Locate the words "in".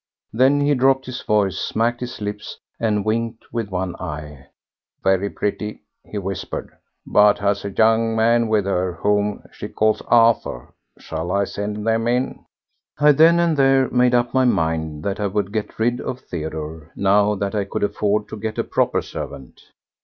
12.07-12.43